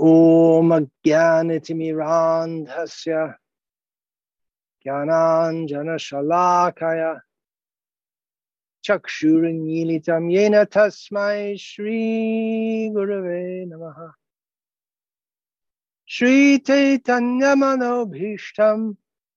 [0.00, 3.36] Om Agyanitimirandhasya
[4.82, 7.20] Gyananjana Shalakaya
[8.82, 14.14] Chakshuranyilitam Yena Tasmai Shri Gurave Namaha.
[16.06, 18.96] Shri Chaitanya Manobhishtam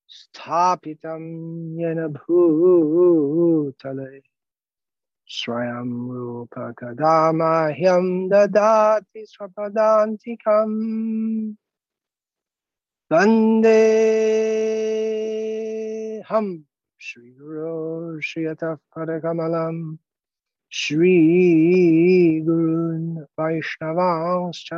[0.10, 4.24] Sthapitam Yena Bhutale.
[5.33, 10.77] स्वयं रूप कदा मह्यं ददाति स्वपदान्तिकम्
[13.11, 13.83] वन्दे
[16.29, 16.47] हम
[17.01, 19.79] श्रीगुरो श्रियतः परकमलं
[20.73, 21.99] श्रीगुरून्
[23.41, 24.71] वैष्णवांश्च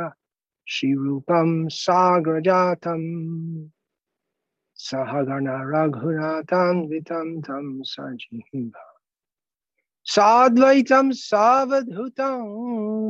[0.67, 3.03] श्रीरूपं साग्रजातं
[4.79, 8.71] सहगण रघुनाथान्वितं तं सजीव
[10.14, 12.42] साद्वैतं सावधूतं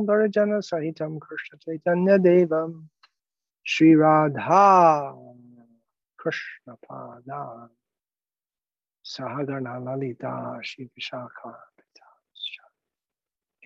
[0.09, 2.71] वर्जनसहितं कृष्णचैतन्यदेवं
[3.65, 4.65] श्रीराधा
[6.19, 7.41] कृष्णपादा
[9.05, 11.51] सहगण ललिता श्री श्रीविशाखा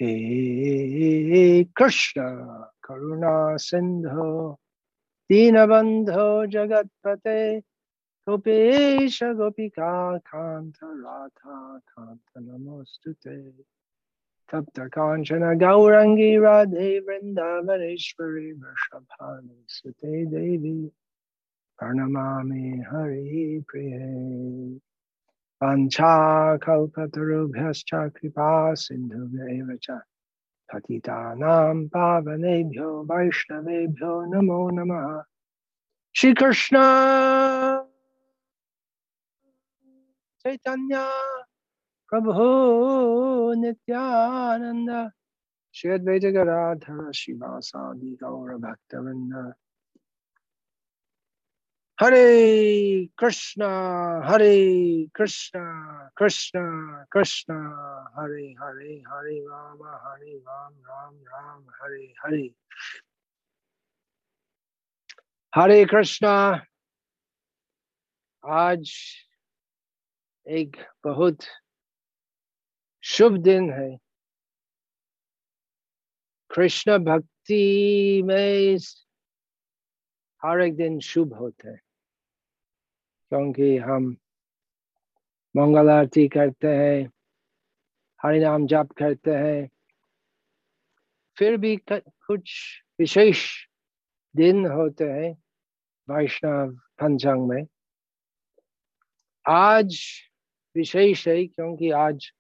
[0.02, 2.22] हे कृष्ण
[2.84, 4.28] करुणा सिंधु
[5.30, 7.42] दीनबन्धो जगत्पते
[8.28, 13.52] Gopesha Gopika Kanta Rata Kanta Namostute
[14.52, 20.92] Tapta Kanchana Gaurangi Radhe Vrindavaneshwari Vrishabhani Sute Devi
[21.82, 24.80] Parnamami Hari Priye.
[25.60, 30.00] Pancha Kalpatarubhyascha Kripa Sindhuvyeva
[30.72, 35.24] Patitanam Pavanebhyo Vaishnavebhyo Namo Namaha.
[36.14, 37.86] Shri Krishna.
[40.42, 40.96] चैतन्य,
[42.10, 42.34] प्रभु
[43.54, 45.12] नित्यानंद
[45.74, 49.54] श्री अद्वैत गदाधर शिवासादि गौर भक्तवृंद
[52.02, 53.64] हरे कृष्ण
[54.26, 54.58] हरे
[55.16, 55.60] कृष्ण
[56.18, 56.60] कृष्ण
[57.12, 57.54] कृष्ण।
[58.18, 62.56] हरे हरे हरे राम हरे राम राम राम, हरे हरे।
[65.56, 66.66] हरे कृष्णा।
[68.46, 68.92] आज
[70.48, 71.38] एक बहुत
[73.04, 73.98] शुभ दिन है।
[76.56, 78.78] कृष्ण भक्ति में
[80.44, 81.78] हर एक दिन शुभ होते है।
[83.30, 84.18] क्योंकि हम
[85.56, 87.12] मंगल आरती करते हैं
[88.24, 89.70] हरि नाम जाप करते हैं,
[91.38, 92.52] फिर भी कुछ
[93.00, 93.68] विशेष
[94.36, 95.32] दिन होते हैं
[96.10, 97.64] वैष्णव पंचांग में।
[99.48, 99.98] आज
[100.76, 102.32] विशेष है क्योंकि आज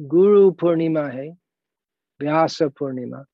[0.00, 1.30] गुरु पूर्णिमा है,
[2.20, 3.24] व्यास पूर्णिमा।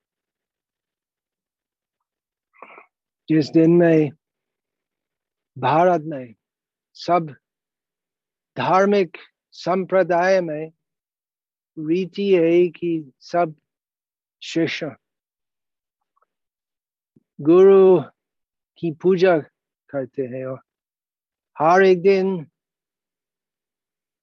[3.29, 4.09] जिस दिन में
[5.57, 6.35] भारत में
[6.93, 7.35] सब
[8.57, 9.17] धार्मिक
[9.51, 10.71] संप्रदाय में
[11.79, 13.55] रीति है कि सब
[14.41, 14.95] शिष्य
[17.41, 18.01] गुरु
[18.77, 19.37] की पूजा
[19.89, 20.59] करते हैं और
[21.59, 22.51] हर एक दिन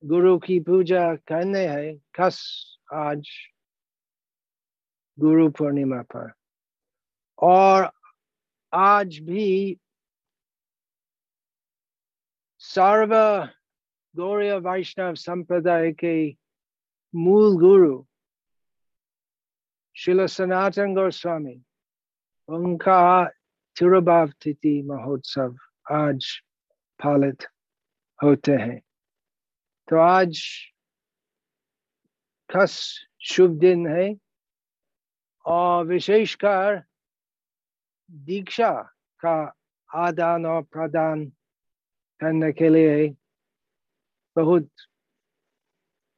[0.05, 2.39] गुरु की पूजा करने हैं। खस
[2.95, 3.29] आज
[5.21, 6.33] गुरु पूर्णिमा पर।
[7.39, 7.93] और
[8.73, 9.81] आज भी
[12.59, 13.15] सर्व
[14.17, 16.37] गौरी वैष्णव संप्रदाय के
[17.15, 18.05] मूल गुरु
[19.97, 21.63] शिल सनातन गोस्वामी,
[22.49, 23.29] उनका
[23.79, 25.57] तिरुभाव तिथि महोत्सव
[25.91, 26.41] आज
[27.05, 27.43] पालित
[28.23, 28.88] होते हैं।
[29.89, 30.41] तो आज
[32.51, 32.75] खस
[33.29, 34.09] शुभ दिन है
[35.45, 36.83] और विशेषकर
[38.11, 38.71] दीक्षा
[39.21, 39.37] का
[39.91, 41.25] आदान और प्रदान
[42.21, 43.09] करने के लिए
[44.37, 44.69] बहुत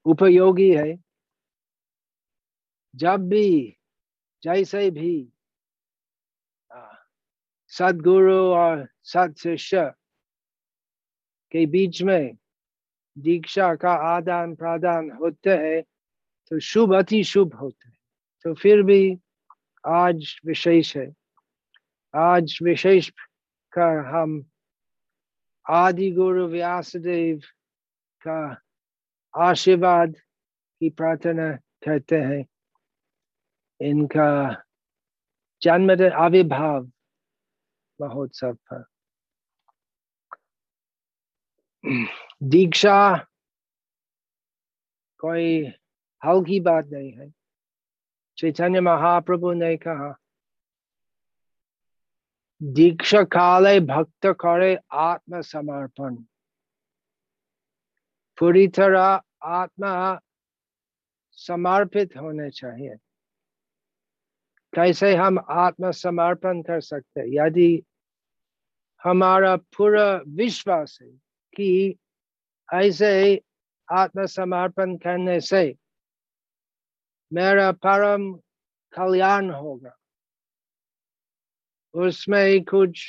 [0.07, 0.99] उपयोगी है
[2.95, 3.77] जब भी
[4.43, 5.15] जैसे भी
[7.73, 9.91] सदगुरु और सत शिष्य
[11.53, 12.40] के बीच में
[13.21, 15.83] दीक्षा का आदान प्रदान होते हैं
[16.51, 17.99] तो शुभ अति शुभ होते हैं।
[18.45, 19.19] तो फिर भी
[19.87, 21.13] आज विशेष है।
[22.15, 23.11] आज विशेष
[23.73, 24.45] कर हम
[25.71, 27.41] आदि गुरु व्यासदेव
[28.27, 28.41] का
[29.35, 30.15] आशीर्वाद
[30.81, 31.51] की प्रार्थना
[31.85, 32.45] करते हैं।
[33.81, 34.63] इनका
[35.63, 36.91] जन्मदिन आविर्भाव
[38.01, 38.85] महोत्सव पर।
[42.43, 43.27] दीक्षा।
[45.19, 45.67] कोई
[46.25, 47.33] हल्की बात नहीं है।
[48.39, 50.19] चैतन्य महाप्रभु ने कहा,
[52.63, 56.17] दीक्षा काले भक्त करे आत्म समर्पण
[58.39, 60.21] पूरी तरह आत्मा
[61.33, 62.97] समर्पित होने चाहिए।
[64.75, 67.85] कैसे हम आत्म समर्पण कर सकते यदि
[69.03, 71.09] हमारा पूरा विश्वास है
[71.57, 71.99] कि
[72.75, 73.41] ऐसे
[73.93, 75.77] आत्म समर्पण करने से
[77.33, 78.33] मेरा परम
[78.93, 79.97] कल्याण होगा।
[81.95, 83.03] उसमें कुछ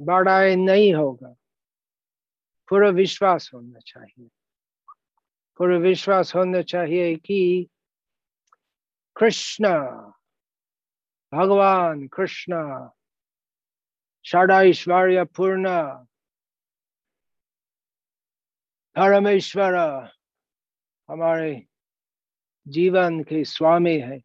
[0.00, 1.34] बड़ाई नहीं होगा।
[2.68, 4.28] पूरा विश्वास होना चाहिए।
[5.58, 7.68] पूरा विश्वास होना चाहिए कि
[9.16, 9.68] कृष्ण,
[11.32, 12.88] भगवान कृष्ण
[14.26, 15.66] षडाईश्वर्य पूर्ण
[18.98, 19.74] परमेश्वर
[21.10, 21.66] हमारे
[22.68, 24.22] जीवन के स्वामी है।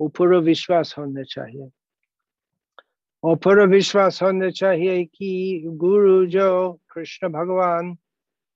[0.00, 1.70] वो पूरा विश्वास होना चाहिए।
[3.22, 7.94] और पूरा विश्वास होना चाहिए कि गुरु जो कृष्ण भगवान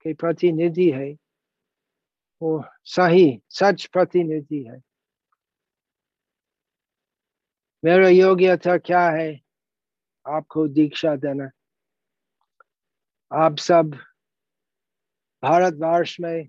[0.03, 1.13] के प्रतिनिधि है,
[2.43, 4.83] वो सही, सच प्रतिनिधि है।
[7.85, 9.41] मेरा योग्यता क्या है?
[10.29, 11.51] आपको दीक्षा देना।
[13.33, 13.99] आप सब
[15.43, 16.49] भारतवर्ष में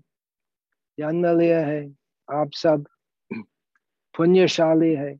[1.00, 1.96] जन्म लिया है।
[2.32, 2.86] आप सब
[4.16, 5.18] पुण्यशाली है।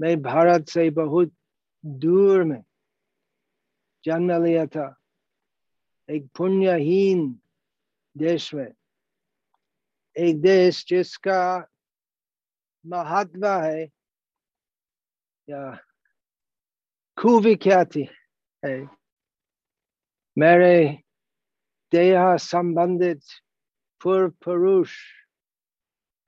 [0.00, 1.32] मैं भारत से बहुत
[1.86, 2.64] दूर में
[4.04, 4.96] जन्म लिया था।
[6.10, 7.40] एक पुण्यहीन
[8.16, 8.74] देश में।
[10.18, 11.68] एक देश जिसका
[12.86, 13.90] महात्मा है।
[15.48, 15.76] या
[17.22, 18.06] कुविख्याति
[18.64, 18.88] है
[20.38, 21.03] मेरे
[21.94, 23.20] देह संबंधित
[24.00, 24.92] पूर्व पुरुष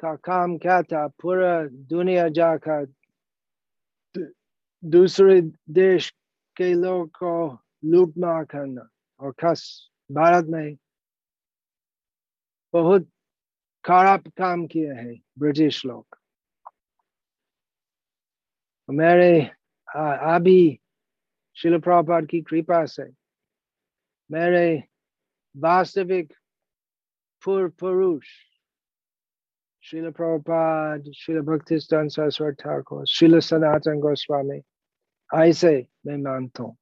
[0.01, 2.87] का काम क्या था पूरा दुनिया जाकर
[4.85, 5.41] दूसरे
[5.71, 6.11] देश
[6.57, 7.37] के लोग को
[7.85, 8.89] लूट मार करना
[9.21, 10.77] और खास भारत में
[12.73, 13.09] बहुत
[13.85, 16.19] खराब काम किए हैं ब्रिटिश लोग
[18.89, 19.41] मेरे
[20.35, 20.81] अभी
[21.55, 21.81] शिल
[22.27, 23.11] की कृपा से
[24.31, 24.67] मेरे
[25.59, 26.33] वास्तविक
[27.45, 28.27] पूर्व पुरुष
[29.83, 34.61] शिल प्रभुपाद शिल भक्ति सरस्वती ठाकुर शिल सनातन गोस्वामी
[35.35, 36.77] ऐसे मैं मानता हूँ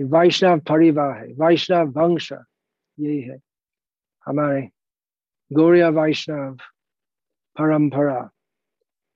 [0.00, 2.32] वैष्णव परिवार है वैष्णव वंश
[2.98, 3.36] यही है
[4.26, 4.68] हमारे
[5.52, 6.54] गौरिया वैष्णव
[7.58, 8.30] परंपरा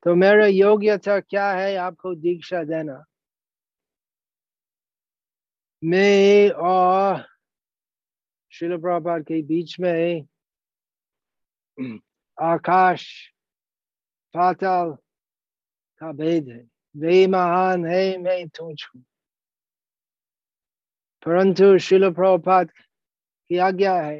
[0.04, 3.04] तो मेरा योग्यता क्या है आपको दीक्षा देना?
[5.84, 7.31] मैं और
[8.52, 10.26] शिल प्रभात के बीच में
[12.38, 13.04] आकाश
[14.34, 14.90] पाताल
[16.00, 16.64] का भेद है
[16.94, 19.02] वे महान है मैं तुझ हूँ
[21.22, 24.18] परंतु शिल प्रभात की आज्ञा है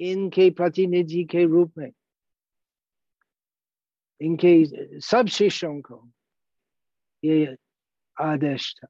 [0.00, 1.90] इनके प्रतिनिधि के रूप में
[4.20, 4.52] इनके
[5.00, 6.02] सब शिष्यों को
[7.22, 7.56] ये
[8.16, 8.86] आदेश था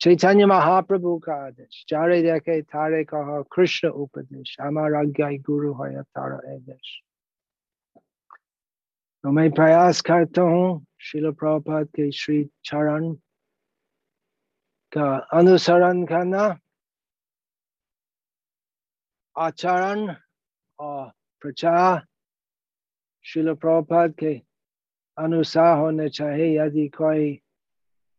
[0.00, 6.36] चैतन्य महाप्रभु का आदेश चारे देखे थारे कहा कृष्ण उपदेश हमारा आज्ञा गुरु है तारा
[6.54, 7.00] आदेश
[9.24, 13.12] तो मैं प्रयास करता हूँ शिल प्रभात के श्री चरण
[14.92, 16.44] का अनुसरण करना
[19.36, 20.14] आचरण
[20.78, 21.10] और
[21.42, 22.00] प्रचार
[23.24, 24.34] शिल प्रभात के
[25.18, 27.38] अनुसार होने चाहिए यदि कोई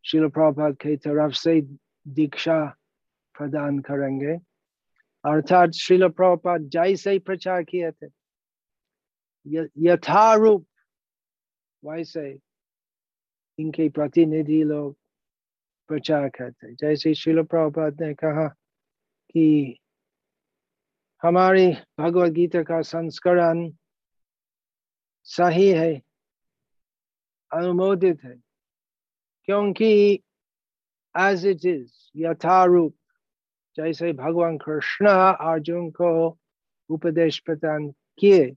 [0.05, 1.61] शिल प्रभात के तरफ़ से
[2.07, 2.65] दीक्षा
[3.35, 4.35] प्रदान करेंगे
[5.25, 8.07] अर्थात शिल प्रभात जैसे ही प्रचार किए थे
[9.77, 10.65] यथारूप
[11.83, 12.39] वैसे
[13.59, 14.95] इनके प्रतिनिधि लोग
[15.87, 18.47] प्रचार करते जैसे शिल प्रभात ने कहा
[19.29, 19.75] कि
[21.23, 21.67] हमारी
[21.99, 23.69] भगवत गीता का संस्करण
[25.27, 25.93] सही है
[27.51, 28.48] अनुमोदित है
[29.49, 30.19] क्योंकि
[31.17, 32.95] एज इट इज़ यथारूप,
[33.75, 36.37] जैसे भगवान कृष्ण अर्जुन को
[36.89, 38.55] उपदेश प्रदान किए,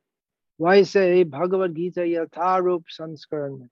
[0.61, 3.69] वैसे भगवत गीता यथारूप संस्करण में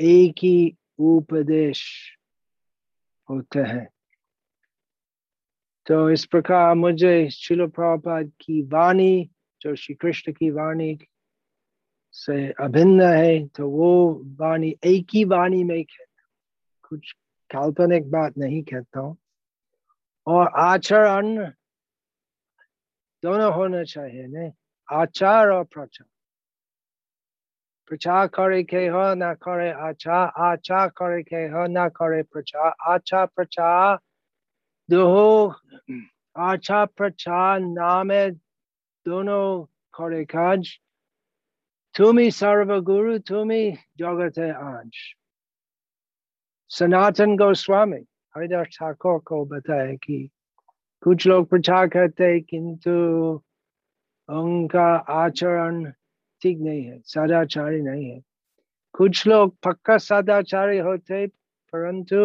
[0.00, 2.12] एक ही उपदेश
[3.30, 3.88] होते हैं।
[5.86, 9.30] तो इस प्रकार मुझे शिल की वाणी,
[9.60, 10.98] जो श्री कृष्ण की वाणी
[12.16, 13.90] से अभिन्न है तो वो
[14.40, 16.22] वाणी, एक ही वाणी में कहता
[16.88, 17.12] कुछ
[17.50, 19.16] काल्पनिक बात नहीं कहता हूँ।
[20.26, 21.36] और आचरण
[23.22, 24.50] दोनों होना चाहिए ने
[24.88, 26.06] आचार और प्रचार।
[27.90, 30.16] प्रचार करे के हो, ना करे आचा
[30.50, 33.98] आचा करे के हो, ना करे प्रचार। आचा प्रचार
[34.88, 35.48] दो
[36.36, 38.30] आचा प्रचार नामे
[39.06, 40.68] दोनों करे काज।
[41.96, 43.62] तुम्ही सर्वगुरु तुम्ही
[43.98, 44.96] जगते आज
[46.70, 48.00] सनातन गोस्वामी
[48.34, 50.18] हरिदास ठाकुर को बताया कि
[51.02, 52.96] कुछ लोग प्रचार करते किंतु
[54.28, 54.84] उनका
[55.14, 55.84] आचरण
[56.42, 58.20] ठीक नहीं है सदाचारी नहीं है
[58.94, 61.26] कुछ लोग पक्का सदाचारी होते
[61.72, 62.20] परंतु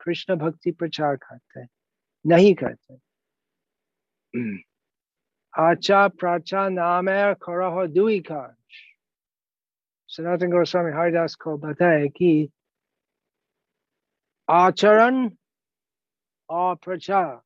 [0.00, 1.64] कृष्ण भक्ति प्रचार करते
[2.24, 2.98] नहीं करते
[5.54, 8.54] आचा प्राचा नाम है खड़ा दुई काज
[10.12, 12.30] सनातन गोस्वामी हरिदास को बताए कि
[14.48, 15.28] आचरण
[16.48, 17.40] और प्रचार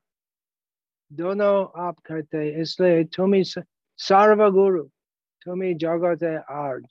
[1.11, 3.43] दोनों आप करते इसलिए तुम्हें
[3.99, 4.83] सर्वगुरु
[5.43, 6.87] तुम्हें जगत है आज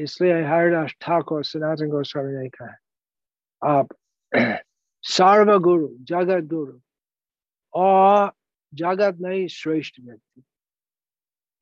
[0.00, 3.88] इसलिए हरिदास ठाकुर सनातन गोस्वामी ने कहा आप
[5.04, 6.78] सर्वगुरु जगत गुरु
[7.74, 8.32] और
[8.72, 10.42] जगत में श्रेष्ठ व्यक्ति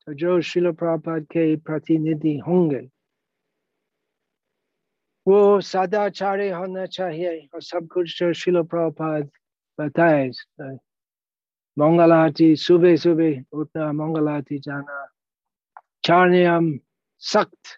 [0.06, 2.80] तो जो शिल प्रपात के प्रतिनिधि होंगे
[5.26, 9.30] वो सदाचारी होना चाहिए और सब कुछ जो शिल प्रपात
[9.78, 10.28] बताए
[11.76, 15.06] मंगल आरती सुबह सुबह उठना मंगल आरती जाना
[16.04, 16.72] चार नियम
[17.22, 17.76] सख्त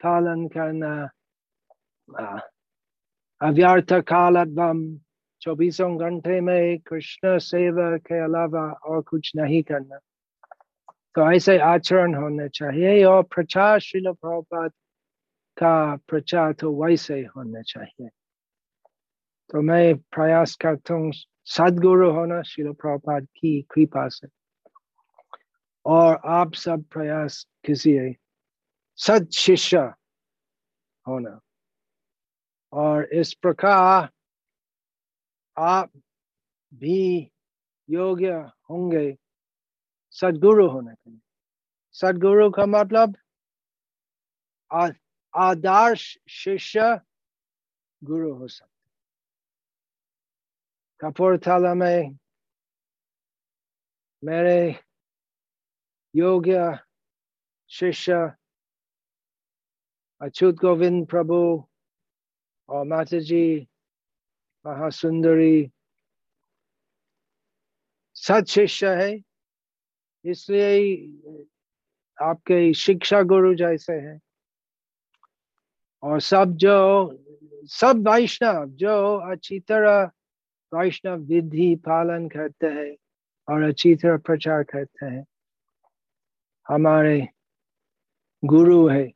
[0.00, 0.92] पालन करना
[3.40, 4.82] अव्यर्थ कालत्वम
[5.42, 9.98] चौबीसों घंटे में कृष्ण सेवा के अलावा और कुछ नहीं करना
[11.16, 14.70] तो ऐसे आचरण होने चाहिए और प्रचार शिल प्रपात
[15.56, 18.08] का प्रचार तो वैसे होना चाहिए।
[19.50, 21.12] तो मैं प्रयास करता हूँ
[21.44, 24.28] सदगुरु होना शिल प्रपात की कृपा से।
[25.86, 28.14] और आप सब प्रयास किसी
[28.96, 29.78] सद शिष्य
[31.08, 31.40] होना।
[32.72, 34.08] और इस प्रकार
[35.58, 35.90] आप
[36.74, 37.30] भी
[37.90, 38.32] योग्य
[38.70, 39.16] होंगे।
[40.20, 41.20] सदगुरु होने के लिए।
[41.92, 43.16] सदगुरु का मतलब
[45.34, 47.00] आदर्श शिष्य
[48.04, 48.90] गुरु हो सकते।
[51.00, 52.18] कपूरथला में
[54.24, 54.74] मेरे
[56.16, 56.78] योग्य
[57.68, 58.14] शिष्य
[60.20, 61.68] अच्युत गोविंद प्रभु
[62.68, 63.68] और माता जी
[64.66, 65.70] महासुंदरी
[68.14, 69.25] सच शिष्य है।
[70.26, 71.06] इसलिए
[72.18, 74.20] आपके शिक्षा गुरु जैसे हैं।
[76.02, 76.76] और सब जो,
[77.64, 80.10] सब वैष्णव जो अच्छी तरह
[80.72, 82.96] वैष्णव विधि पालन करते हैं
[83.48, 85.24] और अच्छी तरह प्रचार करते हैं,
[86.66, 87.28] हमारे
[88.42, 89.10] गुरु है।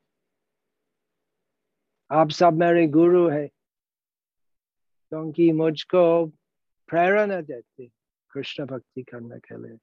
[2.11, 3.47] आप सब मेरे गुरु है,
[5.13, 6.27] क्योंकि मुझको
[6.89, 7.91] प्रेरणा देते
[8.31, 9.77] कृष्ण भक्ति करने के लिए।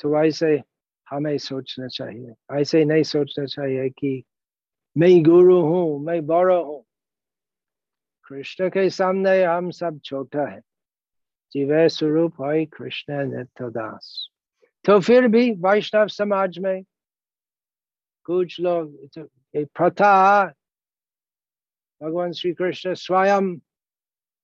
[0.00, 0.62] तो ऐसे
[1.10, 4.24] हमें सोचना चाहिए। ऐसे नहीं सोचना चाहिए कि
[4.96, 6.84] मैं गुरु हूँ, मैं बड़ा हूँ।
[8.24, 10.60] कृष्ण के सामने हम सब छोटा है।
[11.52, 14.28] जीव स्वरूप है कृष्ण नित्य दास।
[14.84, 16.82] तो फिर भी वैष्णव समाज में
[18.24, 19.08] कुछ लोग
[19.56, 20.46] प्रथा,
[22.02, 23.56] भगवान श्री कृष्ण स्वयं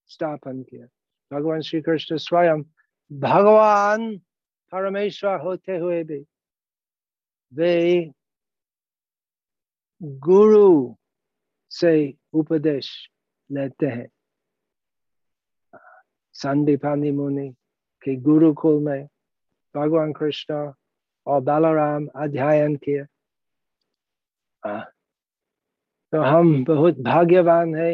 [0.09, 0.87] स्थापन किया।
[1.33, 2.63] भगवान श्री कृष्ण स्वयं
[3.13, 4.21] भगवान
[4.75, 6.19] परमेश्वर होते हुए भी
[7.53, 8.11] वे
[10.03, 10.95] गुरु
[11.71, 11.93] से
[12.33, 12.89] उपदेश
[13.51, 14.09] लेते हैं।
[16.35, 17.49] संदीपानी मुनि
[18.03, 19.07] के गुरुकुल में
[19.75, 20.55] भगवान कृष्ण
[21.27, 23.05] और बालाराम अध्ययन किया
[26.13, 27.93] तो हम बहुत भाग्यवान है।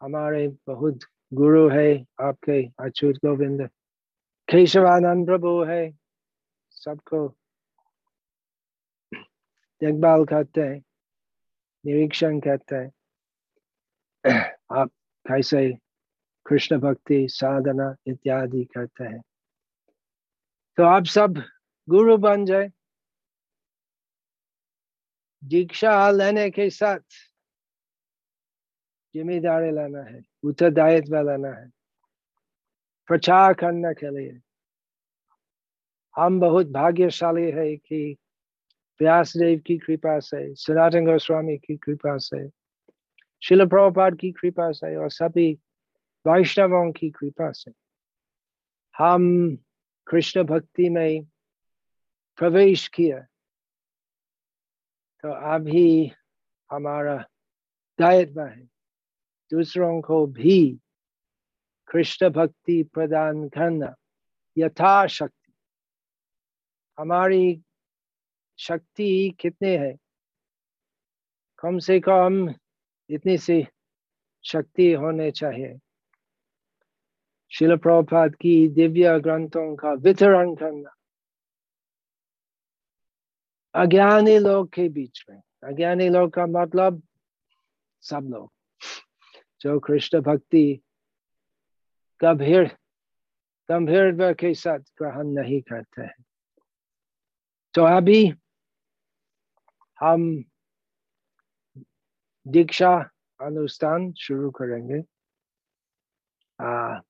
[0.00, 0.98] हमारे बहुत
[1.32, 1.88] गुरु है
[2.20, 3.68] आपके अच्युत गोविंद।
[4.48, 5.82] केशवानंद प्रभु है
[6.72, 7.26] सबको
[9.82, 10.78] देखभाल करते हैं
[11.84, 12.90] निरीक्षण करते हैं
[14.72, 14.90] आप
[15.26, 15.66] कैसे
[16.46, 19.20] कृष्ण भक्ति साधना इत्यादि करते हैं
[20.78, 21.42] तो आप सब
[21.88, 22.70] गुरु बन जाए
[25.42, 27.22] दीक्षा लेने के साथ
[29.14, 31.70] ज़िम्मेदारी लेना है उत्तरदायित्व लेना है
[33.06, 34.40] प्रचार करने के लिए।
[36.16, 38.16] हम बहुत भाग्यशाली है कि
[39.00, 42.48] व्यास देव की कृपा से, सनातन गोस्वामी की कृपा से,
[43.42, 45.52] शिल प्रभुपाद की कृपा से और सभी
[46.26, 47.72] वैष्णवों की कृपा से।
[48.98, 49.56] हम
[50.06, 51.24] कृष्ण भक्ति में
[52.36, 53.20] प्रवेश किया
[55.22, 56.12] तो अभी
[56.70, 57.16] हमारा
[57.98, 58.68] दायित्व है
[59.50, 60.80] दूसरों को भी
[61.88, 63.94] कृष्ण भक्ति प्रदान करना
[64.58, 65.52] यथाशक्ति
[66.98, 67.62] हमारी
[68.58, 69.96] शक्ति कितने है?
[71.58, 72.54] कम से कम
[73.10, 73.66] इतनी सी
[74.44, 75.78] शक्ति होने चाहिए।
[77.50, 80.90] शिल प्रभुपाद की दिव्य ग्रंथों का वितरण करना।
[83.74, 87.02] अज्ञानी लोग के बीच में। अज्ञानी लोग का मतलब
[88.00, 88.52] सब लोग।
[89.60, 90.80] जो कृष्ण भक्ति
[92.22, 92.76] गंभीर
[93.68, 96.24] गंभीर के साथ ग्रहण नहीं करते हैं।
[97.74, 98.34] तो अभी
[100.00, 100.44] हम
[102.46, 105.02] दीक्षा अनुष्ठान शुरू करेंगे।
[106.60, 107.00] आ,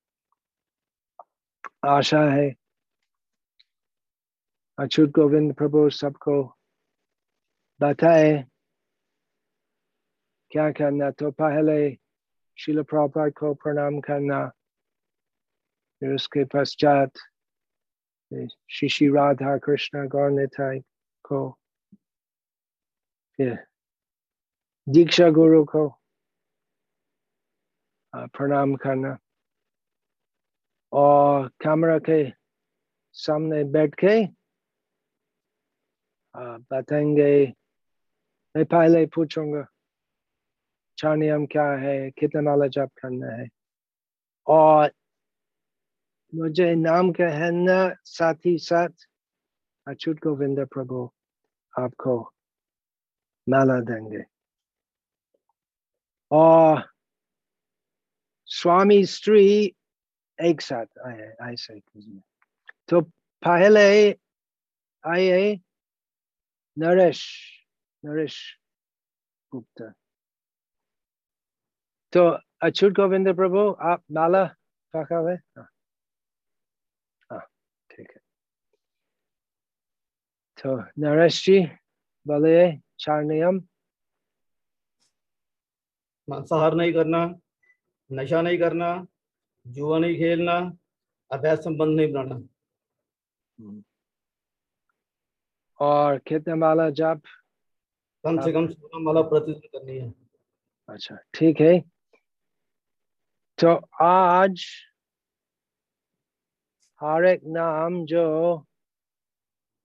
[1.87, 2.55] आशा है
[4.79, 6.43] अच्युत गोविंद प्रभु सबको
[7.81, 8.45] बताए
[10.51, 11.99] क्या करना तो पहले
[12.59, 14.51] शिल प्रभुपाद को प्रणाम करना
[16.01, 17.13] फिर उसके पश्चात
[18.71, 20.81] शिशि राधा कृष्ण गौर निताई
[21.25, 21.39] को
[23.37, 23.67] फिर
[24.89, 25.89] दीक्षा गुरु को
[28.15, 29.17] प्रणाम करना।
[30.93, 32.23] और कैमरा के
[33.13, 34.17] सामने बैठ के
[36.71, 37.47] बताएँगे।
[38.57, 39.67] मैं पहले पूछूँगा
[40.99, 43.49] चार नियम क्या है, कितना माला जप करना है।
[44.47, 44.93] और
[46.37, 49.07] मुझे नाम कहना साथ ही साथ
[49.87, 51.05] अच्युत गोविंद प्रभु,
[51.73, 52.15] आपको
[53.47, 54.23] माला देंगे।
[56.31, 56.83] और
[58.49, 59.47] स्वामी स्त्री
[60.39, 61.79] एक साथ आए ऐसे
[62.89, 63.01] तो
[63.43, 63.87] पहले
[65.05, 65.55] आए
[66.77, 67.23] नरेश
[68.05, 68.37] नरेश
[69.53, 69.93] गुप्ता।
[72.13, 72.29] तो
[72.63, 74.45] अच्युत गोविंद प्रभु, आप माला
[74.95, 75.35] पका हुए
[77.31, 77.41] हाँ
[77.91, 78.21] ठीक है
[80.67, 81.61] नरेश जी
[82.27, 83.61] बोलिए चार नियम
[86.29, 87.41] मांसाहार नहीं करना
[88.13, 89.07] नशा नहीं करना
[89.67, 90.79] जुआ नहीं खेलना
[91.31, 92.43] अवैध संबंध नहीं बनाना।
[95.81, 97.23] और कितने माला जाप?
[98.25, 100.15] कम से कम सोलह माला प्रतिदिन करनी है।
[100.89, 101.81] अच्छा ठीक है।
[103.59, 104.65] तो आज
[107.01, 108.25] हर एक नाम जो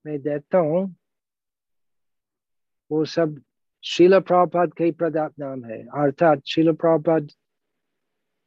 [0.06, 0.84] मैं देता हूँ।
[2.92, 3.42] वो सब
[3.84, 7.28] शिल प्रभुपाद के प्रदात नाम है। अर्थात शिल प्रभुपाद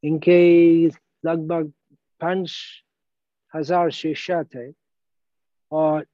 [0.02, 0.86] इनके
[1.26, 1.72] लगभग
[2.20, 2.56] पाँच
[3.54, 4.70] हज़ार शिष्य थे
[5.72, 6.04] और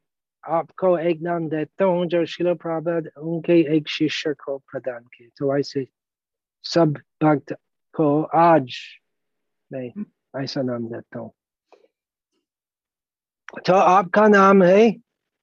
[0.44, 5.56] आपको एक नाम देता हूँ जो शिल प्रभुपाद उनके एक शिष्य को प्रदान किए। तो
[5.58, 5.86] ऐसे
[6.64, 7.52] सब भक्त
[7.94, 8.76] को आज
[9.70, 9.90] मैं
[10.42, 11.30] ऐसा नाम देता हूँ।
[13.66, 14.90] तो आपका नाम है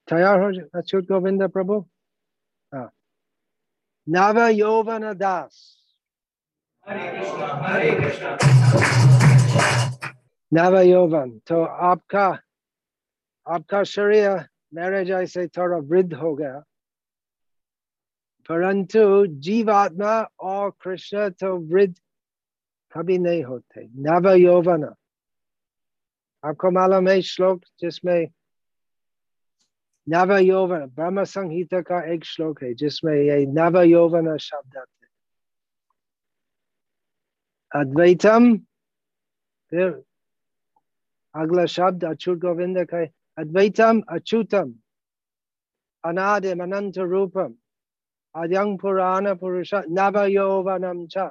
[0.07, 1.79] तैयार हो अच्युत गोविंद प्रभु
[2.71, 2.89] हाँ
[4.07, 5.55] नव यौवन दास
[10.51, 12.27] नव यौवन तो आपका
[13.47, 16.63] आपका शरीर मेरे जैसे थोड़ा वृद्ध हो गया
[18.49, 19.03] परंतु
[19.43, 21.95] जीवात्मा और कृष्ण तो वृद्ध
[22.93, 24.83] कभी नहीं होते नव यौवन
[26.43, 28.27] आपको मालूम है श्लोक जिसमें
[30.07, 35.05] नव यौवन ब्रह्म संहिता का एक श्लोक है जिसमें ये नव यौवन शब्द आते
[37.71, 38.55] अद्वैतम
[39.71, 39.89] फिर
[41.35, 43.01] अगला शब्द अच्युत गोविंद का
[43.37, 44.73] अद्वैतम अच्युतम
[46.03, 47.53] अनादिम अनंत रूपम
[48.35, 51.27] आद्यंग पुराण पुरुष नव यौवनम च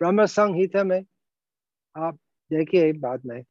[0.00, 1.02] ब्रह्म संहिता में
[1.96, 2.18] आप
[2.50, 3.42] देखिए बाद में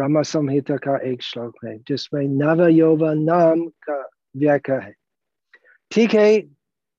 [0.00, 4.94] ब्रह्म संहिता का एक श्लोक है जिसमें नव यौवन नाम का व्याख्या है।
[5.90, 6.40] ठीक है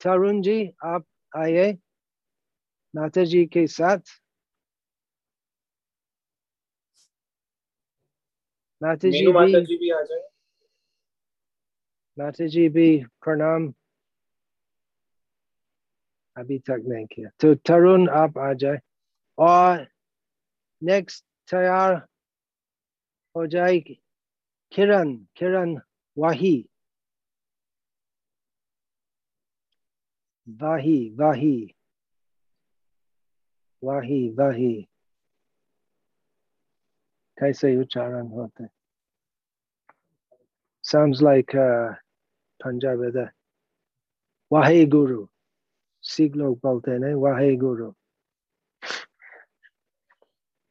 [0.02, 1.06] तरुण जी आप
[1.38, 1.74] आइए
[2.96, 3.98] माता जी के साथ।
[8.84, 10.30] माता जी माता भी जी भी आ जाए।
[12.20, 13.74] माता जी भी प्रणाम।
[16.38, 18.80] अभी तक नहीं किया। तो तरुण आप आ जाए।
[19.38, 19.88] और
[20.84, 22.11] नेक्स्ट तैयार
[23.36, 24.02] हो जाएगी।
[24.72, 25.80] किरण किरण
[26.18, 26.70] वाही।
[30.50, 31.76] वाही वाही।
[33.84, 34.88] वाही वाही।
[37.40, 38.66] कैसे उच्चारण होते।
[40.88, 41.96] Sounds like uh,
[42.66, 43.32] है
[44.52, 45.28] वाहे गुरु।
[46.02, 47.92] सिख लोग बोलते हैं वाहे गुरु।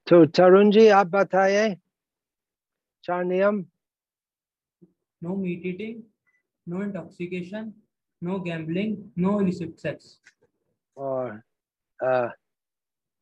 [0.06, 1.76] तो तरुण जी आप बताइए
[3.10, 3.64] चार नियम।
[5.22, 6.02] No meat eating,
[6.66, 7.72] no intoxication,
[8.22, 10.18] no gambling, no illicit sex.
[10.96, 11.40] और
[12.00, 12.28] uh,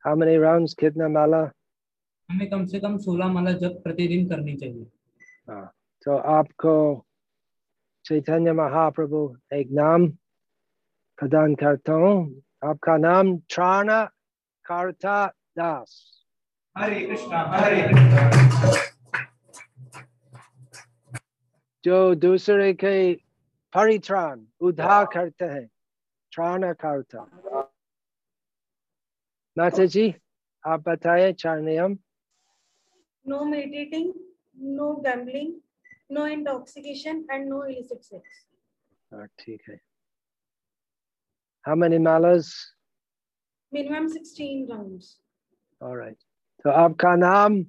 [0.04, 1.40] how many rounds कितना माला?
[2.28, 4.86] हमें कम से कम 16 माला जप प्रतिदिन करनी चाहिए।
[5.50, 5.64] हाँ
[6.06, 6.74] तो आपको
[8.04, 9.22] चैतन्य महाप्रभु
[9.52, 10.06] एक नाम
[11.18, 14.02] प्रदान करता हूँ। आपका नाम त्राणा
[14.64, 15.16] कार्ता
[15.58, 15.96] दास
[16.76, 18.87] हरे कृष्णा हरे कृष्णा।
[21.88, 22.94] जो दूसरे के
[23.72, 25.66] परित्राण उद्धार करते हैं
[26.32, 27.20] त्राण करता
[29.86, 30.06] जी
[30.64, 31.92] आप बताए चार नियम।
[33.24, 34.12] No meat eating
[34.76, 35.52] no gambling
[36.12, 38.00] no intoxication and no illicit
[39.38, 39.78] ठीक है।
[41.64, 42.46] हाउ मेनी मालास
[43.72, 45.06] मिनिमम 16 राउंड्स
[45.80, 46.18] ऑलराइट
[46.64, 47.64] तो आपका नाम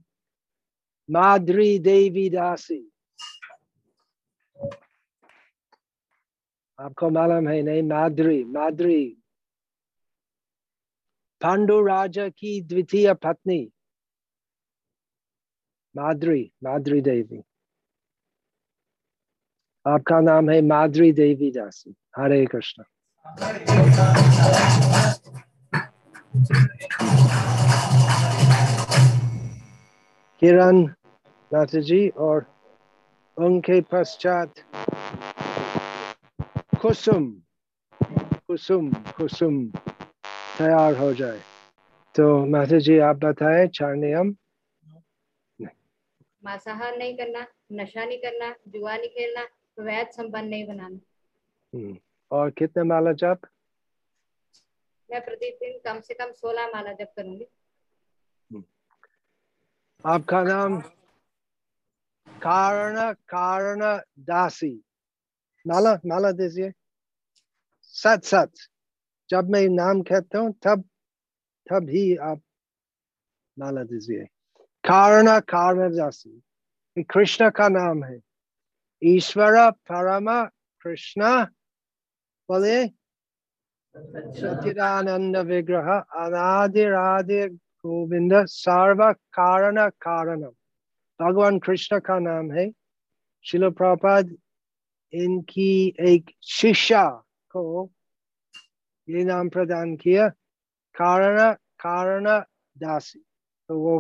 [1.10, 2.82] माधुरी देवी दासी।
[6.80, 9.04] आपको मालूम है नहीं माधुरी माधुरी
[11.42, 13.60] पांडु राजा की द्वितीय पत्नी
[15.96, 17.42] माधुरी माधुरी देवी
[19.86, 22.84] आपका नाम है माधुरी देवी दासी हरे कृष्ण
[30.42, 30.86] किरण
[31.52, 32.46] नाथ जी और
[33.38, 34.64] उनके पश्चात
[36.82, 37.26] कुसुम
[38.48, 39.56] कुसुम कुसुम
[40.58, 41.40] तैयार हो जाए।
[42.16, 44.36] तो माता जी आप बताएँ चार नियम।
[46.44, 49.48] मांसाहार नहीं करना नशा नहीं करना जुआ नहीं खेलना
[49.80, 51.00] वैध संबंध नहीं बनाना।
[51.74, 51.98] हम्म,
[52.32, 53.42] और कितने माला जप?
[55.10, 57.46] मैं प्रतिदिन कम से कम सोलह माला जप करूँगी।
[60.06, 60.80] आपका नाम?
[62.42, 63.80] कारण कारण
[64.20, 64.74] दासी।
[65.68, 66.72] माला माला दीजिए।
[67.84, 68.70] सच सच
[69.30, 70.84] जब मैं नाम कहता हूँ, तब
[71.70, 72.42] तब ही आप
[73.60, 74.26] माला दीजिए।
[74.84, 76.42] कारण कारण दासी
[77.04, 78.20] कृष्ण का नाम है।
[79.04, 80.46] ईश्वर, परम,
[80.82, 81.46] कृष्ण,
[82.50, 82.88] बोले
[84.40, 87.48] सचिदानंद विग्रह अनादिरादि
[87.84, 90.52] गोविंद, सर्व, कारण, कारणम।
[91.20, 92.72] भगवान कृष्ण का नाम है।
[93.46, 94.36] शिल प्रपाद
[95.14, 97.04] इनकी एक शिष्या
[97.52, 97.90] को
[99.08, 100.28] ये नाम प्रदान किया,
[100.96, 102.26] कारण कारण
[102.76, 103.20] दासी
[103.70, 103.98] तो वो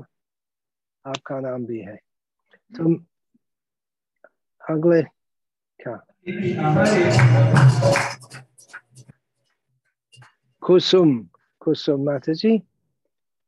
[1.06, 1.95] आपका नाम भी है।
[2.74, 2.93] तो
[4.63, 5.02] अगले,
[5.80, 5.95] क्या?
[10.63, 11.17] कुसुम
[11.62, 12.62] कुसुम माता जी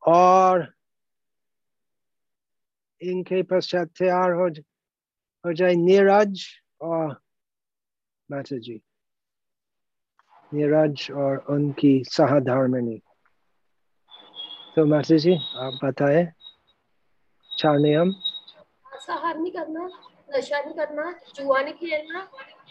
[0.04, 0.74] और
[3.02, 6.45] इनके पश्चात तैयार हो जाए नीरज
[6.82, 7.20] और
[8.32, 8.80] माता जी
[10.54, 12.98] नीरज और उनकी सहधर्मिणी
[14.76, 16.26] तो माता जी आप बताएँ।
[17.52, 19.89] चार नियम मांसाहार नहीं करना
[20.36, 22.20] नशा नहीं करना जुआ नहीं खेलना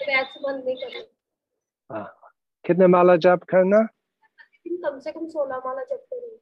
[0.00, 2.32] वैध संबंध नहीं करना। हाँ।
[2.64, 3.82] कितने माला जाप करना?
[4.82, 6.38] कम से कम सोलह माला जप करूँ।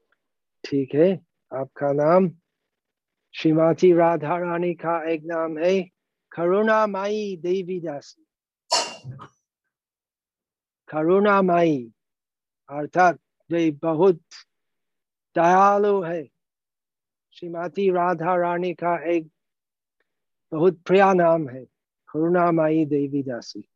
[0.65, 1.11] ठीक है।
[1.53, 2.31] आपका नाम?
[3.35, 5.81] श्रीमती राधा रानी का एक नाम है।
[6.33, 8.28] करुणा माई देवी दासी
[10.89, 11.93] करुणा माई
[12.71, 13.19] अर्थात
[13.51, 14.21] वे बहुत
[15.35, 16.29] दयालु है।
[17.33, 19.31] श्रीमती राधा रानी का एक
[20.53, 21.67] बहुत प्रिय नाम है।
[22.13, 23.69] करुणा माई देवी दासी।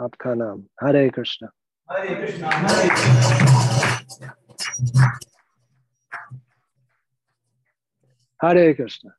[0.00, 1.48] आपका नाम हरे कृष्ण।
[1.90, 4.36] हरे कृष्णा हरे कृष्णा।
[8.42, 9.10] हरे कृष्ण।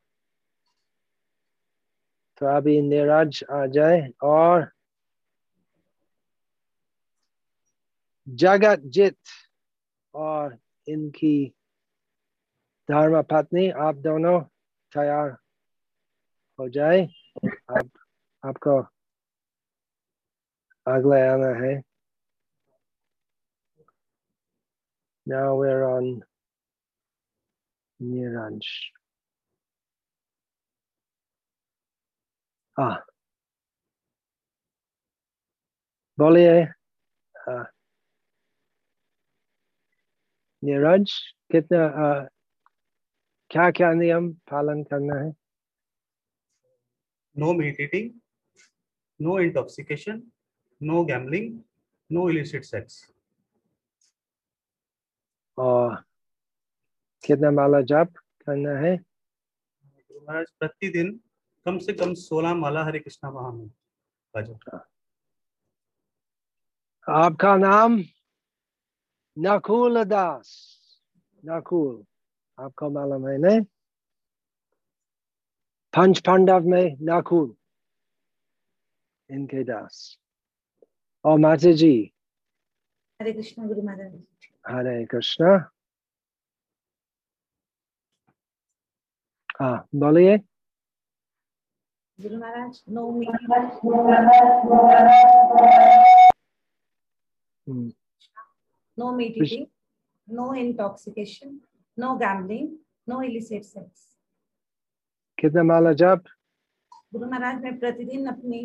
[2.37, 4.71] तो अभी नीरज आ जाए और
[8.27, 9.17] जगत जित
[10.13, 11.53] और इनकी
[12.89, 14.41] धर्म पत्नी आप दोनों
[14.93, 15.29] तैयार
[16.59, 17.01] हो जाए।
[17.71, 17.89] आप
[18.45, 18.79] आपको
[20.87, 21.81] अगले आना है।
[25.27, 26.23] Now we're on
[27.99, 28.63] Niraj.
[32.77, 33.05] हाँ
[36.19, 36.61] बोलिए।
[37.35, 37.63] हाँ,
[40.63, 41.11] नीरज
[41.51, 42.27] कितना आ,
[43.49, 45.33] क्या क्या नियम पालन करना है?
[47.35, 48.21] No meat eating,
[49.21, 50.21] no intoxication,
[50.81, 51.63] no gambling,
[52.11, 53.13] no illicit sex.
[55.57, 56.03] और
[57.25, 58.95] कितना माला जाप करना है?
[60.27, 61.19] महाराज प्रतिदिन
[61.65, 64.79] कम से कम 16 माला हरे कृष्णा महामंत्र।
[67.09, 68.03] आपका नाम?
[69.37, 70.49] नकुल दास
[71.43, 71.95] नकुल
[72.59, 73.61] आपको मालूम है नहीं
[75.93, 77.55] पंच पांडव में नकुल
[79.29, 79.95] इनके दास
[81.25, 81.93] और माता जी
[83.19, 84.13] हरे कृष्ण गुरु महाराज
[84.65, 85.53] हरे कृष्णा
[89.59, 90.37] हाँ बोलिए
[92.19, 93.07] Guru Maharaj no
[97.67, 97.89] hmm,
[98.97, 99.67] no meat eating,
[100.27, 101.59] no intoxication,
[101.97, 104.17] no gambling, no illicit sex.
[105.37, 106.23] कितना माला जाप?
[107.13, 108.59] गुरु महाराज मैं प्रतिदिन अपनी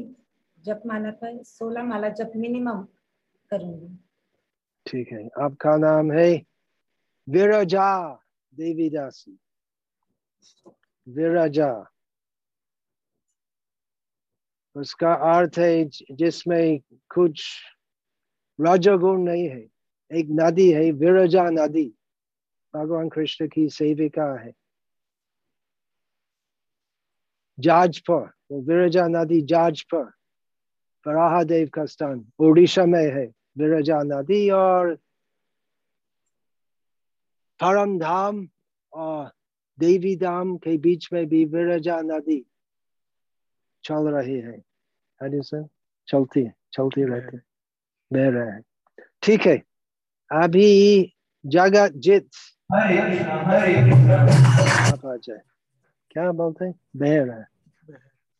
[0.64, 2.82] जप माला पर सोलह माला जप मिनिमम
[3.50, 3.96] करूँगी।
[4.86, 6.30] ठीक है आपका नाम है
[7.28, 7.90] विरजा
[8.54, 9.38] देवी दासी
[11.06, 11.72] विरजा।
[14.76, 15.84] उसका अर्थ है
[16.16, 16.80] जिसमें
[17.14, 17.44] कुछ
[18.58, 19.71] रजोगुण नहीं है।
[20.12, 21.94] एक नदी है विरजा नदी।
[22.74, 24.52] भगवान कृष्ण की सेविका है।
[27.58, 28.20] जाजपुर
[28.50, 30.04] वो विरजा नदी जाजपुर
[31.06, 33.26] वराहदेव का स्थान उड़ीसा में है,
[33.58, 34.94] विरजा नदी और
[37.60, 38.48] परम धाम
[38.92, 39.32] और
[39.78, 42.46] देवी धाम के बीच में भी विरजा नदी
[43.84, 44.62] चल रही है।
[45.22, 45.40] है
[46.08, 47.42] चलती है, चलती रहती है,
[48.12, 48.62] बह रहे हैं।
[49.22, 49.71] ठीक है।
[50.32, 51.12] अभी
[51.44, 52.30] जगत जित
[52.72, 55.42] आप आ जाए
[56.10, 56.74] क्या बोलते हैं?
[56.96, 57.46] बह रहा है।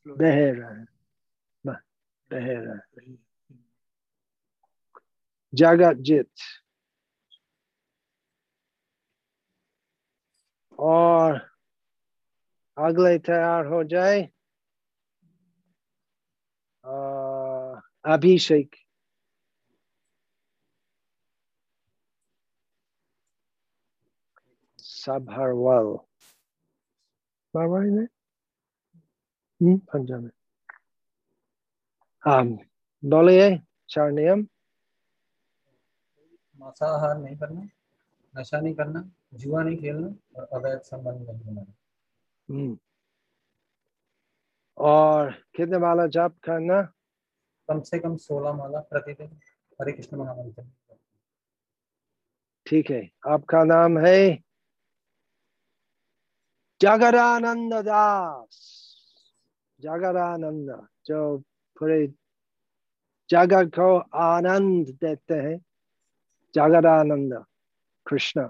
[0.07, 0.87] बह रहा है।
[2.31, 3.17] बह रहा है।
[5.53, 6.31] जगत जित
[10.79, 11.51] और
[12.77, 14.31] अगले तैयार हो जाए।
[18.05, 18.77] अभिषेक।
[27.55, 28.05] मारवाड़ी में
[29.61, 30.31] हम्म पंजाब में
[32.23, 32.45] हाँ
[33.03, 34.47] बोलिए चार नियम
[36.57, 37.69] मांसाहार नहीं करना
[38.35, 41.73] नशा नहीं करना जुआ नहीं खेलना और अवैध संबंध नहीं बनाना
[42.49, 42.79] हम्म।
[44.79, 46.83] और कितने वाला जाप करना
[47.69, 49.41] कम से कम सोलह माला प्रतिदिन
[49.81, 50.65] हरे कृष्ण महामंत्र
[52.67, 54.52] ठीक है आपका नाम है
[56.83, 58.83] जगदानंद दास
[59.81, 61.39] जगदानंद जो
[61.79, 62.15] पूरे
[63.31, 65.59] जगत को आनंद देते हैं।
[66.55, 67.45] जगदानंद
[68.07, 68.49] कृष्ण।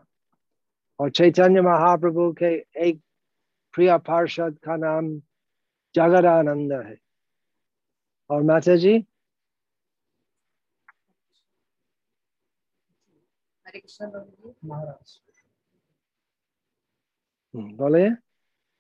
[1.01, 3.01] और चैतन्य महाप्रभु के एक
[3.73, 5.19] प्रिय पार्षद का नाम
[5.95, 6.99] जगदानंद है।
[8.31, 9.07] और माता जी?
[13.67, 15.32] हरे कृष्ण जी। महाराज।
[17.55, 18.11] हम्म, बोलिए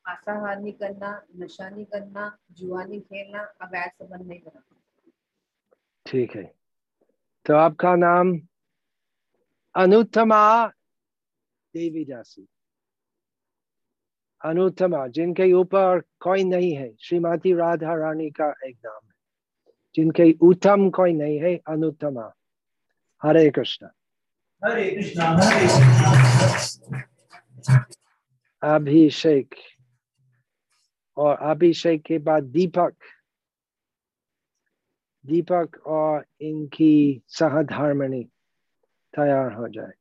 [0.05, 4.77] मांसाहार नहीं करना नशा नहीं करना जुआ नहीं खेलना अवैध संबंध नहीं बनाना
[6.07, 6.55] ठीक है।
[7.47, 8.41] तो आपका नाम
[9.75, 10.67] अनुत्तमा
[11.75, 12.49] देवी दासी
[14.45, 19.13] अनुत्तमा जिनके ऊपर कोई नहीं है श्रीमती राधा रानी का एक नाम है।
[19.95, 22.33] जिनके उत्तम कोई नहीं है अनुत्तमा।
[23.23, 23.89] हरे कृष्ण।
[24.65, 27.03] हरे कृष्णा हरे कृष्णा।
[28.63, 29.55] अभिषेक।
[31.17, 32.95] और अभिषेक के बाद दीपक।
[35.27, 38.25] दीपक और इनकी सहधर्मणी
[39.17, 39.93] तैयार हो जाए।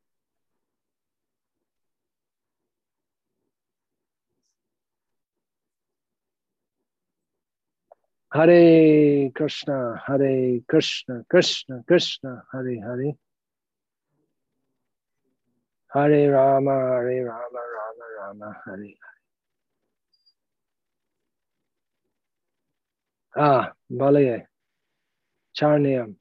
[8.33, 13.09] हरे कृष्णा, हरे कृष्ण कृष्ण कृष्ण, हरे हरे।
[15.93, 17.70] हरे राम हरे राम।
[18.31, 18.93] राम राम हरे
[23.35, 24.39] हाँ बोलिए
[25.55, 26.15] चार नियम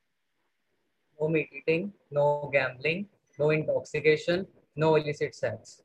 [1.18, 3.00] no meat eating no gambling
[3.38, 4.46] no intoxication
[4.76, 5.82] no illicit sex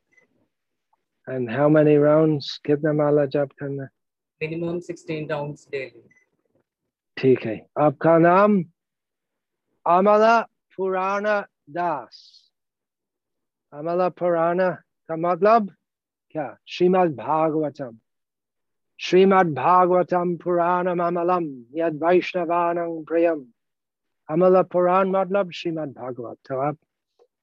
[1.28, 3.88] and how many rounds कितना माला जाप करना
[4.42, 6.04] minimum 16 rounds daily
[7.18, 8.62] ठीक है आपका नाम
[9.86, 10.40] अमला
[10.78, 11.40] पुराना
[11.78, 12.18] दास
[13.74, 14.70] अमला पुराना
[15.10, 15.74] का मतलब
[16.36, 17.92] क्या श्रीमद् भागवतम
[19.00, 21.46] श्रीमद्भागवतम पुराणम अमलम
[21.76, 23.44] यद वैष्णवानं प्रियम
[24.30, 26.78] अमल पुराण मतलब श्रीमद् भागवत तो आप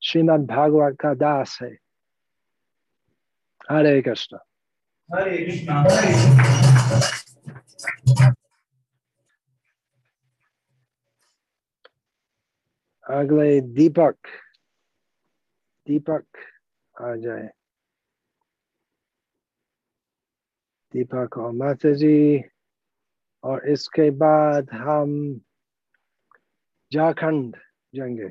[0.02, 1.70] श्रीमद् भागवत का दास है
[3.70, 4.38] हरे कृष्णा
[5.10, 5.80] हरे कृष्णा
[13.06, 14.36] अगले दीपक
[15.86, 16.46] दीपक
[16.96, 17.48] आ जाए
[20.92, 22.42] दीपक और माता जी
[23.44, 25.14] और इसके बाद हम
[26.92, 27.56] झारखंड
[27.94, 28.30] जाएँगे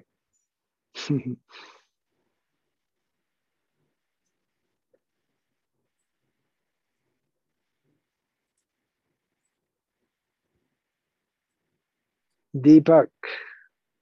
[12.53, 13.09] दीपक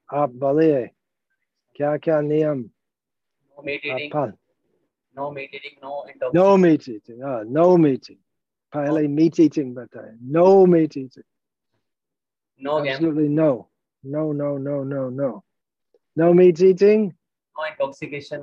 [0.10, 0.86] आप बोलिए
[1.76, 2.70] क्या क्या नियम
[3.58, 4.12] No meat eating,
[5.16, 7.22] no meat eating, no No meat eating.
[7.22, 8.20] Ah, no meat eating.
[8.74, 11.24] पहले मी टीचिंग बताए no meat eating
[12.62, 13.52] no absolutely no
[14.04, 15.30] no no no no no
[16.18, 18.42] no meat eating no intoxication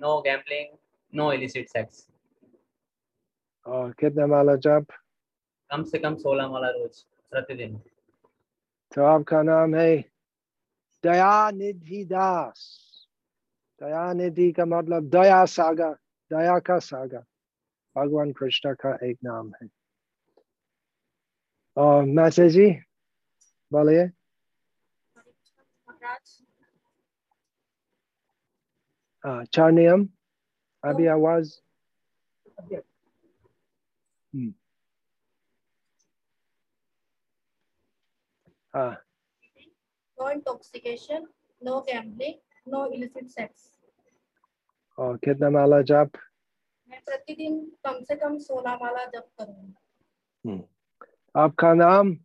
[0.00, 0.76] no gambling
[1.12, 2.06] no illicit sex
[3.66, 4.86] और कितना माला जाप
[5.70, 7.00] कम से कम 16 माला रोज
[7.32, 7.76] प्रतिदिन
[8.92, 9.96] तो आपका नाम है
[11.04, 12.60] दयानिधि दास
[13.80, 15.92] दयानिधि का मतलब दया सागर
[16.30, 17.24] दया का सागर
[17.96, 19.68] भगवान कृष्ण का एक नाम है
[21.76, 22.70] और मैसेज जी
[23.72, 24.08] बोलिए
[29.54, 30.08] चार नियम
[30.82, 31.52] अभी आवाज़।
[38.74, 38.94] हाँ
[40.18, 41.26] no intoxication,
[41.62, 43.50] no gambling, no illicit sex.
[44.98, 46.10] और कितना माला जाप
[46.90, 50.68] मैं प्रतिदिन कम से कम सोलह माला जप करूँगी।
[51.36, 52.16] आपका नाम?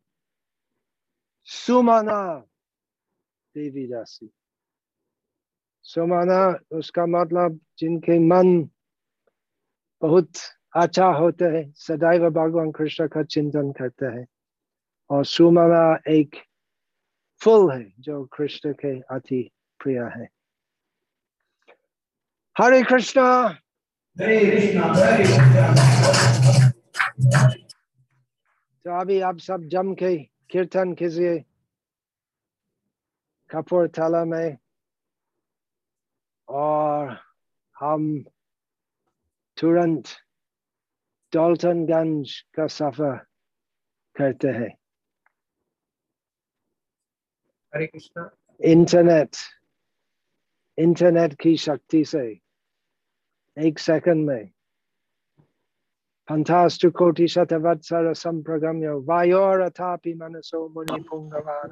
[1.45, 2.37] सुमाना
[3.55, 4.31] देवी दासी
[5.83, 8.69] सुमना, उसका मतलब जिनके मन
[10.01, 10.31] बहुत
[10.75, 14.27] अच्छा होते हैं, सदैव भगवान कृष्ण का चिंतन करते हैं।
[15.09, 16.35] और सुमाना एक
[17.43, 20.29] फूल है जो कृष्ण के अति प्रिय है।
[22.57, 23.59] हरे कृष्णा!
[24.19, 24.25] तो
[28.99, 31.43] अभी आप सब जम के कीर्तन कीजिए।
[33.49, 34.57] कपूरथला में।
[36.47, 37.17] और
[37.79, 38.25] हम
[39.57, 40.03] तुरंत
[41.33, 43.25] डॉल्टनगंज का सफ़र
[44.15, 44.77] करते हैं।
[47.75, 49.29] हरे कृष्णा इंटरनेट
[50.77, 52.42] इंटरनेट की शक्ति से
[53.57, 54.49] एक सेकंड में।
[56.29, 61.71] पंचास्तु कोटि शतवत्सर संप्रगम्य वायोरथापि मनसो मुनि पुंगवान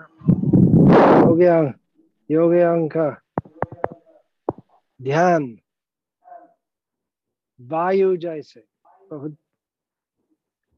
[1.28, 1.72] योग्यांग
[2.30, 3.10] योग्यांग का
[5.00, 5.58] ध्यान
[7.60, 8.64] वायु जैसे
[9.12, 9.36] बहुत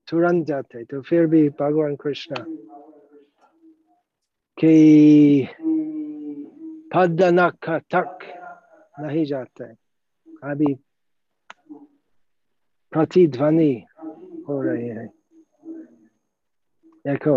[0.07, 2.43] तुरंत जाते तो फिर भी भगवान कृष्ण
[4.57, 5.47] कि
[6.93, 8.19] पदनक तक
[8.99, 9.65] नहीं जाते
[10.43, 10.73] अभी
[12.93, 13.73] प्रतिध्वनि
[14.49, 15.09] हो रही है
[17.05, 17.33] echo.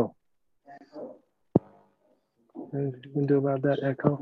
[2.55, 4.12] Can do about that echo.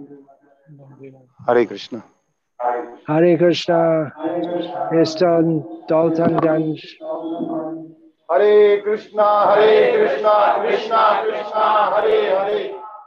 [1.48, 2.00] Hare Krishna
[3.08, 3.78] Hare Krishna.
[5.00, 5.48] Eastern
[5.90, 6.84] Daltonganj
[8.28, 11.64] हरे कृष्णा हरे कृष्णा कृष्णा कृष्णा
[11.96, 12.62] हरे हरे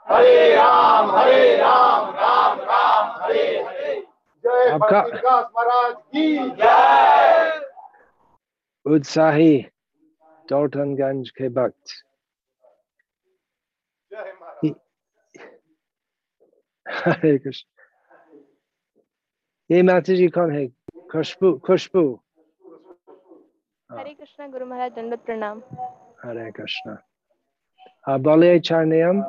[0.09, 3.95] हरे राम हरे राम राम राम हरे हरे
[4.43, 7.56] जय आपका- भक्ति विकास महाराज की जय
[8.95, 9.53] उत्साही
[10.49, 11.93] Daltonganj के भक्त
[16.85, 17.67] हरे कृष्ण
[19.69, 20.65] ये माता जी कौन है
[21.11, 22.03] खुशबू खुशबू
[23.89, 25.61] हरे कृष्णा गुरु महाराज दंडवत प्रणाम
[26.23, 26.95] हरे कृष्ण
[28.07, 29.23] हाँ बोलिए चार नियम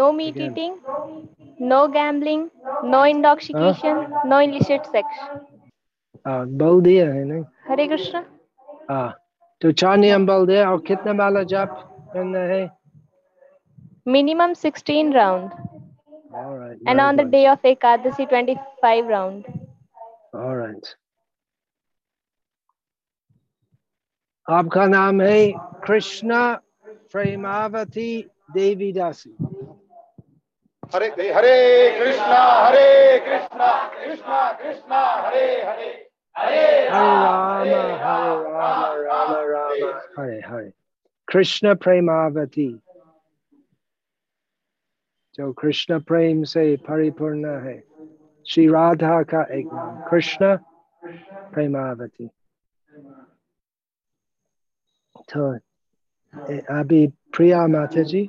[0.00, 0.52] no meat Again.
[0.52, 0.76] eating
[1.70, 2.44] no gambling
[2.92, 3.98] no intoxication
[4.30, 5.06] no illicit sex.
[6.26, 8.22] हाँ बोल दिया है नहीं हरे कृष्ण
[8.90, 9.08] हाँ
[9.60, 11.78] तो चार नियम बोल दिया और कितना माला जाप
[12.14, 12.62] करना है
[14.06, 15.50] minimum 16 round
[16.34, 16.78] All right.
[16.86, 17.30] and very on the good.
[17.34, 19.44] day of ekadasi 25 round
[20.34, 20.88] All right.
[24.46, 25.40] आपका नाम है
[25.86, 26.42] कृष्णा
[27.12, 28.10] प्रेमावती
[28.54, 29.34] देवी दासी
[30.94, 31.56] हरे हरे
[31.98, 35.90] कृष्णा हरे Krishna Krishna Krishna Hare Hare
[36.36, 40.72] Hare Rama, Hare Rama, Rama Rama, Hare Hare.
[41.28, 42.68] Krishna Premawati
[45.34, 47.78] जो कृष्ण प्रेम से परिपूर्ण है
[48.46, 50.56] श्री राधा का एक नाम कृष्ण
[51.54, 52.28] प्रेमावती
[55.32, 55.48] तो
[56.78, 57.06] अभी
[57.36, 58.28] प्रिया माता जी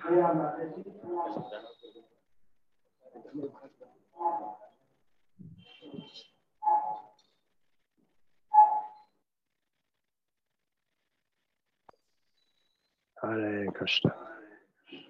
[13.24, 14.10] हरे Krishna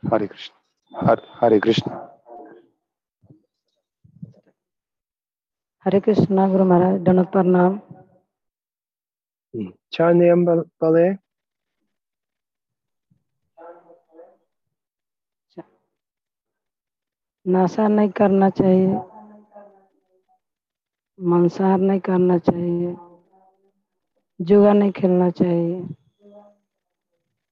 [0.03, 0.55] Hare Krishna.
[0.91, 1.93] Hare, Hare Krishna.
[5.85, 7.77] हरे कृष्णा गुरु महाराज दंडवत प्रणाम
[9.93, 11.07] चार नियम बल- बोले
[17.45, 18.87] नशा नहीं करना चाहिए
[21.19, 22.95] मांसाहार नहीं करना चाहिए
[24.39, 25.81] जुआ नहीं खेलना चाहिए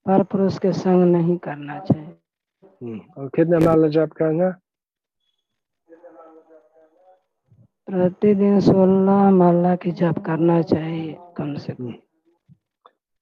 [0.06, 2.18] पर पुरुष के संग नहीं करना चाहिए।
[2.84, 4.50] हम्म, और कितना माला जप करना
[7.88, 11.92] प्रतिदिन सोलह माला की जप करना चाहिए कम से कम।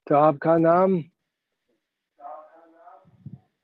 [0.08, 1.02] तो आपका नाम?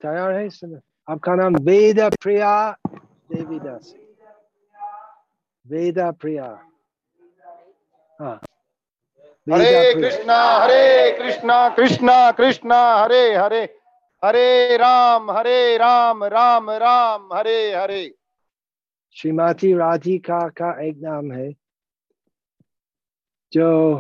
[0.01, 2.51] तैयार है सुनो आपका नाम वेद प्रिया
[3.31, 3.93] देवीदास।
[5.67, 6.45] वेद प्रिया।
[8.21, 8.39] हाँ।
[9.49, 13.61] हरे कृष्णा हरे कृष्णा कृष्णा कृष्णा हरे हरे
[14.23, 18.15] हरे राम हरे राम राम राम हरे हरे।
[19.15, 21.51] श्रीमती राधिका का एक नाम है
[23.53, 23.97] जो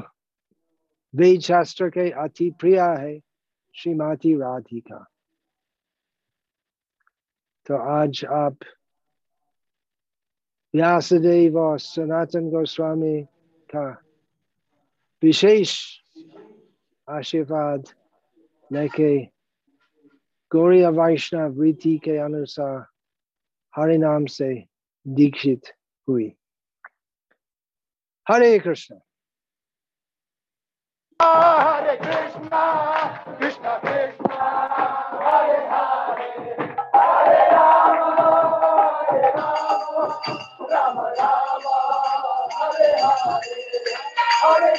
[1.13, 3.19] वेद शास्त्र के अति प्रिय है
[3.75, 5.05] श्रीमती राधिका।
[7.67, 8.57] तो आज आप
[10.73, 13.21] व्यासदेव और सनातन गोस्वामी
[13.69, 13.85] का
[15.25, 15.71] विशेष
[17.07, 17.87] आशीर्वाद
[18.71, 19.15] लेके
[20.51, 22.77] गौरी वैष्णव रीति के अनुसार
[23.73, 24.53] हरि नाम से
[25.05, 25.71] दीक्षित
[26.07, 26.27] हुई
[28.27, 28.99] हरे कृष्ण
[31.19, 32.63] हरे कृष्णा
[33.39, 34.35] कृष्णा कृष्णा
[42.75, 42.95] हरे
[44.47, 44.71] हरे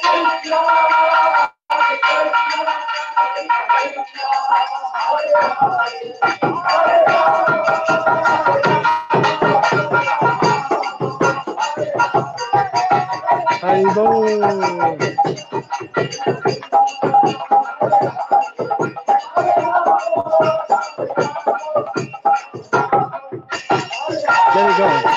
[24.55, 25.17] हरे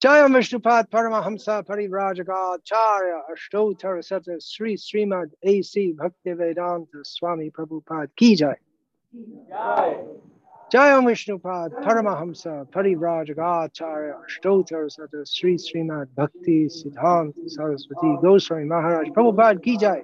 [0.03, 8.35] जय विष्णुपाद परमहंसा परिव्राजकाचार्य अष्टोत्तर सत श्री श्रीमद एसी भक्ति वेदांत स्वामी प्रभुपाद की
[10.73, 19.61] जय जय विष्णुपाद परमहंसा परिव्राजकाचार्य अष्टोत्तर सत श्री श्रीमद भक्ति सिद्धांत सरस्वती गोस्वामी महाराज प्रभुपाद
[19.65, 20.03] की जय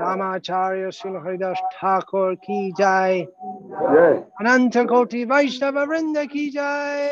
[0.00, 3.20] रामाचार्य श्री हरिदास ठाकुर की जय
[4.40, 7.10] अनंत कोटि वैष्णव वृंद की जय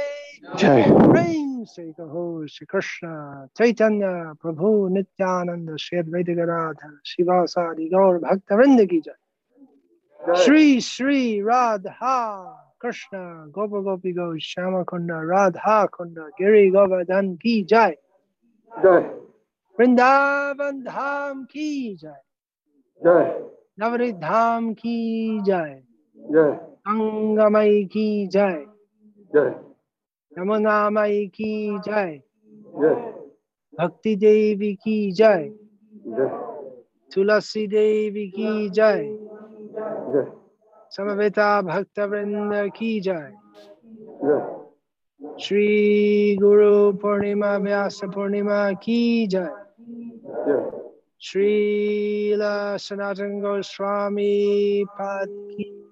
[0.58, 3.08] जय प्रेम से कहो श्री कृष्ण
[3.58, 4.12] चैतन्य
[4.42, 8.86] प्रभु नित्यानंद श्री अद्वैत गदाधर शिवासादि गौर भक्त वृंद
[10.22, 12.18] श्री श्री राधा
[12.80, 13.18] कृष्ण
[13.50, 17.96] गोप गोपी गौ श्याम कुंड राधा कुंड गिरी गोवर्धन की जय
[18.72, 19.00] जय
[19.78, 22.20] वृंदावन धाम की जय
[23.02, 23.48] जय
[23.80, 25.82] नवरी धाम की जय
[26.18, 26.58] जय
[26.88, 28.64] गंगामई की जय
[29.32, 29.54] जय
[30.32, 32.20] यमुना मई की जय
[32.80, 32.94] जय
[33.78, 35.50] भक्ति देवी की जय
[36.08, 36.30] जय
[37.12, 38.70] तुलसी देवी की
[40.12, 40.32] जय
[40.90, 43.32] समवेता भक्त वृंद की जय।
[44.24, 44.58] जय
[45.40, 49.50] श्री गुरु पूर्णिमा व्यास पूर्णिमा की जय।
[51.20, 52.40] श्रील
[52.76, 55.88] सनातन गोस्वामी पद की।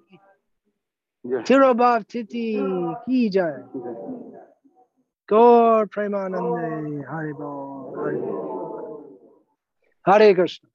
[1.25, 2.57] तिरुभाव तिथि
[3.05, 3.63] की जय।
[5.29, 9.17] गौर प्रेमानंद हरि बोल हरि बोल।
[10.07, 10.67] हरे कृष्ण।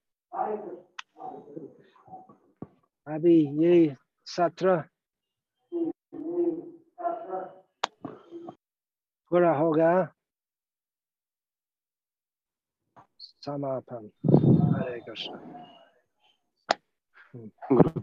[3.07, 3.35] अभी
[3.65, 3.75] ये
[4.27, 4.77] सत्र
[9.31, 9.93] पूरा होगा
[13.47, 14.11] समापन।
[14.77, 15.39] हरे कृष्ण।